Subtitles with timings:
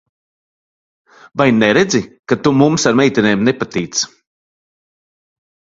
[1.37, 4.05] Vai neredzi, ka tu mums ar meitenēm nepatīc?